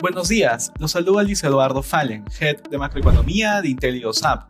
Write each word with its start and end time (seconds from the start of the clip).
Buenos 0.00 0.28
días, 0.28 0.70
los 0.78 0.92
saluda 0.92 1.24
Luis 1.24 1.42
Eduardo 1.42 1.82
Fallen, 1.82 2.24
Head 2.38 2.68
de 2.70 2.78
Macroeconomía 2.78 3.60
de 3.60 3.70
IntelioSAP. 3.70 4.44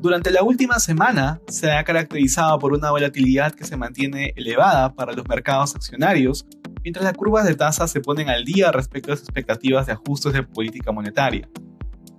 Durante 0.00 0.32
la 0.32 0.42
última 0.42 0.80
semana 0.80 1.40
se 1.46 1.70
ha 1.70 1.84
caracterizado 1.84 2.58
por 2.58 2.72
una 2.72 2.90
volatilidad 2.90 3.52
que 3.52 3.64
se 3.64 3.76
mantiene 3.76 4.32
elevada 4.34 4.92
para 4.92 5.12
los 5.12 5.28
mercados 5.28 5.76
accionarios, 5.76 6.44
mientras 6.82 7.04
las 7.04 7.14
curvas 7.14 7.46
de 7.46 7.54
tasas 7.54 7.92
se 7.92 8.00
ponen 8.00 8.30
al 8.30 8.44
día 8.44 8.72
respecto 8.72 9.12
a 9.12 9.14
las 9.14 9.20
expectativas 9.20 9.86
de 9.86 9.92
ajustes 9.92 10.32
de 10.32 10.42
política 10.42 10.90
monetaria. 10.90 11.48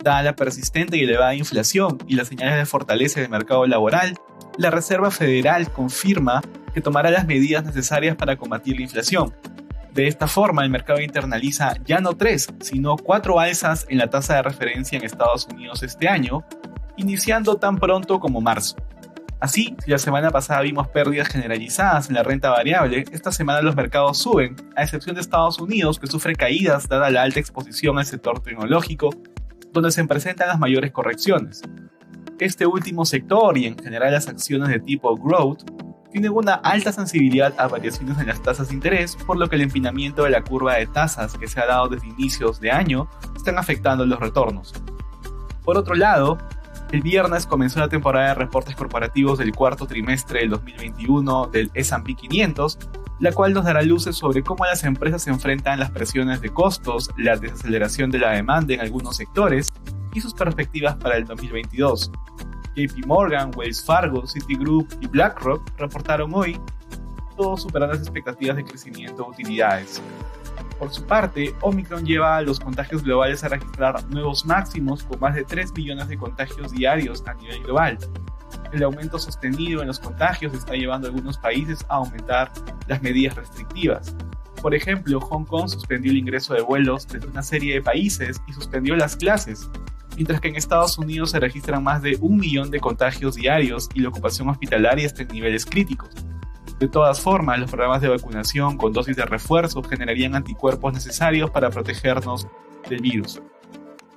Dada 0.02 0.24
la 0.24 0.38
persistente 0.38 0.96
y 0.96 1.02
elevada 1.02 1.36
inflación 1.36 1.98
y 2.08 2.16
las 2.16 2.30
señales 2.30 2.56
de 2.56 2.66
fortaleza 2.66 3.20
del 3.20 3.30
mercado 3.30 3.68
laboral, 3.68 4.18
la 4.58 4.72
Reserva 4.72 5.12
Federal 5.12 5.70
confirma 5.74 6.42
que 6.74 6.80
tomará 6.80 7.12
las 7.12 7.28
medidas 7.28 7.66
necesarias 7.66 8.16
para 8.16 8.38
combatir 8.38 8.78
la 8.78 8.84
inflación. 8.84 9.34
De 9.94 10.08
esta 10.08 10.28
forma, 10.28 10.64
el 10.64 10.70
mercado 10.70 11.02
internaliza 11.02 11.74
ya 11.86 12.00
no 12.00 12.14
tres, 12.14 12.48
sino 12.62 12.96
cuatro 12.96 13.40
alzas 13.40 13.86
en 13.90 13.98
la 13.98 14.10
tasa 14.10 14.36
de 14.36 14.44
referencia 14.44 14.98
en 14.98 15.04
Estados 15.04 15.48
Unidos 15.52 15.84
este 15.84 16.08
año, 16.08 16.46
iniciando 16.96 17.58
tan 17.58 17.78
pronto 17.78 18.20
como 18.22 18.40
marzo. 18.40 18.78
Así, 19.42 19.76
si 19.84 19.92
la 19.92 19.98
semana 19.98 20.30
pasada 20.30 20.62
vimos 20.62 20.88
pérdidas 20.88 21.28
generalizadas 21.28 22.08
en 22.08 22.16
la 22.16 22.24
renta 22.24 22.52
variable, 22.52 23.04
esta 23.12 23.34
semana 23.34 23.62
los 23.62 23.76
mercados 23.76 24.20
suben, 24.20 24.56
a 24.78 24.84
excepción 24.84 25.16
de 25.16 25.22
Estados 25.22 25.60
Unidos, 25.60 26.00
que 26.00 26.08
sufre 26.08 26.36
caídas 26.36 26.88
dada 26.88 27.10
la 27.10 27.24
alta 27.24 27.40
exposición 27.40 27.98
al 27.98 28.06
sector 28.06 28.40
tecnológico, 28.40 29.10
donde 29.74 29.92
se 29.92 30.06
presentan 30.06 30.48
las 30.48 30.60
mayores 30.60 30.92
correcciones. 30.92 31.64
Este 32.40 32.66
último 32.66 33.04
sector 33.04 33.58
y 33.58 33.66
en 33.66 33.78
general 33.78 34.14
las 34.14 34.28
acciones 34.28 34.70
de 34.70 34.80
tipo 34.80 35.16
growth 35.18 35.64
tienen 36.12 36.32
una 36.32 36.56
alta 36.56 36.92
sensibilidad 36.92 37.54
a 37.58 37.68
variaciones 37.68 38.18
en 38.20 38.28
las 38.28 38.42
tasas 38.42 38.70
de 38.70 38.76
interés, 38.76 39.16
por 39.16 39.38
lo 39.38 39.50
que 39.50 39.56
el 39.56 39.62
empinamiento 39.62 40.24
de 40.24 40.30
la 40.30 40.44
curva 40.44 40.76
de 40.76 40.88
tasas 40.88 41.38
que 41.38 41.48
se 41.48 41.60
ha 41.60 41.66
dado 41.66 41.88
desde 41.88 42.08
inicios 42.08 42.60
de 42.60 42.72
año 42.72 43.08
están 43.36 43.58
afectando 43.58 44.06
los 44.06 44.20
retornos. 44.20 44.74
Por 45.64 45.78
otro 45.78 45.96
lado, 45.96 46.38
el 46.92 47.02
viernes 47.02 47.46
comenzó 47.46 47.80
la 47.80 47.88
temporada 47.88 48.30
de 48.30 48.36
reportes 48.36 48.76
corporativos 48.76 49.40
del 49.40 49.54
cuarto 49.54 49.88
trimestre 49.88 50.42
del 50.42 50.50
2021 50.50 51.48
del 51.48 51.72
S&P 51.74 52.16
500, 52.16 52.78
la 53.20 53.32
cual 53.32 53.54
nos 53.54 53.64
dará 53.64 53.82
luces 53.82 54.18
sobre 54.18 54.44
cómo 54.44 54.66
las 54.66 54.84
empresas 54.84 55.22
se 55.22 55.30
enfrentan 55.30 55.80
las 55.80 55.92
presiones 55.92 56.42
de 56.42 56.50
costos, 56.50 57.10
la 57.18 57.38
desaceleración 57.38 58.12
de 58.12 58.20
la 58.20 58.32
demanda 58.32 58.74
en 58.74 58.82
algunos 58.82 59.16
sectores 59.16 59.72
y 60.14 60.20
sus 60.20 60.34
perspectivas 60.34 60.96
para 60.96 61.16
el 61.16 61.26
2022. 61.26 62.12
JP 62.76 63.06
Morgan, 63.06 63.52
Wells 63.56 63.84
Fargo, 63.84 64.26
Citigroup 64.26 64.88
y 65.02 65.08
BlackRock 65.08 65.62
reportaron 65.78 66.32
hoy, 66.34 66.60
todos 67.36 67.64
superando 67.64 67.96
las 67.96 68.04
expectativas 68.04 68.56
de 68.56 68.64
crecimiento 68.64 69.24
de 69.24 69.30
utilidades. 69.30 70.02
Por 70.80 70.92
su 70.92 71.04
parte, 71.06 71.54
Omicron 71.62 72.06
lleva 72.06 72.38
a 72.38 72.42
los 72.42 72.60
contagios 72.60 73.04
globales 73.04 73.44
a 73.44 73.50
registrar 73.50 74.04
nuevos 74.10 74.46
máximos 74.46 75.04
con 75.04 75.20
más 75.20 75.36
de 75.36 75.44
3 75.44 75.74
millones 75.74 76.08
de 76.08 76.18
contagios 76.18 76.72
diarios 76.72 77.24
a 77.28 77.36
nivel 77.36 77.62
global. 77.64 77.98
El 78.74 78.84
aumento 78.84 79.20
sostenido 79.20 79.82
en 79.82 79.88
los 79.88 80.00
contagios 80.00 80.54
está 80.54 80.74
llevando 80.74 81.08
a 81.08 81.12
algunos 81.12 81.38
países 81.38 81.86
a 81.90 81.98
aumentar 81.98 82.52
las 82.88 83.02
medidas 83.02 83.36
restrictivas. 83.36 84.16
Por 84.62 84.74
ejemplo, 84.74 85.20
Hong 85.20 85.46
Kong 85.46 85.68
suspendió 85.68 86.12
el 86.12 86.18
ingreso 86.18 86.54
de 86.54 86.62
vuelos 86.62 87.08
desde 87.08 87.28
una 87.28 87.44
serie 87.44 87.76
de 87.76 87.82
países 87.82 88.42
y 88.48 88.54
suspendió 88.54 88.96
las 88.96 89.16
clases, 89.16 89.70
mientras 90.16 90.42
que 90.42 90.50
en 90.50 90.56
Estados 90.56 90.98
Unidos 90.98 91.32
se 91.32 91.40
registran 91.40 91.84
más 91.84 92.02
de 92.02 92.18
un 92.22 92.38
millón 92.38 92.72
de 92.72 92.80
contagios 92.80 93.36
diarios 93.36 93.90
y 93.94 94.02
la 94.02 94.10
ocupación 94.10 94.50
hospitalaria 94.50 95.06
está 95.06 95.24
en 95.24 95.30
niveles 95.30 95.66
críticos. 95.66 96.10
De 96.80 96.88
todas 96.88 97.22
formas, 97.22 97.60
los 97.60 97.70
programas 97.70 98.02
de 98.02 98.10
vacunación 98.10 98.78
con 98.78 98.92
dosis 98.92 99.16
de 99.16 99.26
refuerzo 99.26 99.84
generarían 99.84 100.36
anticuerpos 100.36 100.94
necesarios 100.94 101.52
para 101.52 101.70
protegernos 101.70 102.48
del 102.90 103.02
virus. 103.02 103.42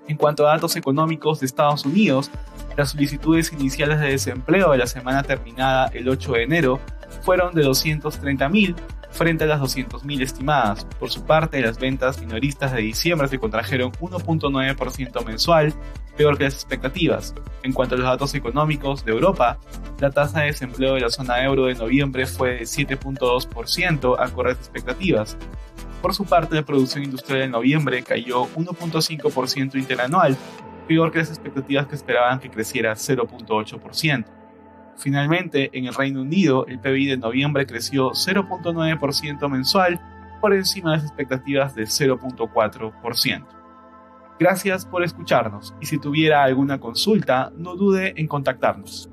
En 0.09 0.16
cuanto 0.16 0.47
a 0.47 0.53
datos 0.53 0.77
económicos 0.77 1.41
de 1.41 1.47
Estados 1.47 1.84
Unidos, 1.84 2.31
las 2.77 2.91
solicitudes 2.91 3.53
iniciales 3.53 4.00
de 4.00 4.10
desempleo 4.10 4.72
de 4.72 4.78
la 4.78 4.87
semana 4.87 5.22
terminada 5.22 5.87
el 5.88 6.09
8 6.09 6.33
de 6.33 6.43
enero 6.43 6.81
fueron 7.22 7.54
de 7.54 7.65
230.000 7.65 8.75
frente 9.14 9.44
a 9.44 9.47
las 9.47 9.60
200.000 9.60 10.22
estimadas. 10.22 10.84
Por 10.98 11.10
su 11.10 11.25
parte, 11.25 11.60
las 11.60 11.78
ventas 11.78 12.20
minoristas 12.20 12.72
de 12.72 12.82
diciembre 12.82 13.28
se 13.28 13.38
contrajeron 13.38 13.92
1.9% 13.92 15.25
mensual, 15.25 15.72
peor 16.16 16.36
que 16.36 16.44
las 16.44 16.54
expectativas. 16.54 17.34
En 17.62 17.72
cuanto 17.72 17.94
a 17.94 17.98
los 17.98 18.06
datos 18.06 18.34
económicos 18.34 19.04
de 19.04 19.12
Europa, 19.12 19.58
la 20.00 20.10
tasa 20.10 20.41
de 20.41 20.47
desempleo 20.47 20.94
de 20.94 21.00
la 21.00 21.10
zona 21.10 21.42
euro 21.44 21.66
de 21.66 21.74
noviembre 21.74 22.26
fue 22.26 22.50
de 22.54 22.62
7.2%, 22.62 24.16
acorde 24.19 24.50
a 24.50 24.53
las 24.53 24.60
expectativas. 24.60 25.36
Por 26.03 26.12
su 26.12 26.26
parte, 26.26 26.56
la 26.56 26.64
producción 26.64 27.04
industrial 27.04 27.41
de 27.41 27.48
noviembre 27.48 28.03
cayó 28.03 28.44
1.5% 28.56 29.76
interanual, 29.76 30.36
peor 30.88 31.12
que 31.12 31.20
las 31.20 31.30
expectativas 31.30 31.86
que 31.86 31.94
esperaban 31.94 32.41
que 32.41 32.50
creciera 32.50 32.92
0.8%. 32.92 34.24
Finalmente, 34.97 35.71
en 35.77 35.87
el 35.87 35.94
Reino 35.94 36.22
Unido, 36.22 36.66
el 36.66 36.78
PIB 36.78 37.10
de 37.10 37.16
noviembre 37.16 37.66
creció 37.66 38.10
0.9% 38.10 39.49
mensual, 39.49 40.00
por 40.41 40.53
encima 40.53 40.91
de 40.91 40.97
las 40.99 41.06
expectativas 41.06 41.75
de 41.75 41.84
0.4%. 41.84 43.47
Gracias 44.38 44.84
por 44.84 45.03
escucharnos 45.03 45.75
y 45.81 45.87
si 45.87 45.99
tuviera 45.99 46.43
alguna 46.43 46.78
consulta, 46.78 47.50
no 47.56 47.77
dude 47.77 48.12
en 48.16 48.27
contactarnos. 48.27 49.09